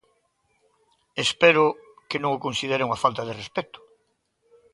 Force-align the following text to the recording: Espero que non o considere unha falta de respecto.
Espero 1.25 1.65
que 2.09 2.21
non 2.23 2.31
o 2.37 2.43
considere 2.45 2.85
unha 2.87 3.01
falta 3.03 3.23
de 3.27 3.33
respecto. 3.41 3.79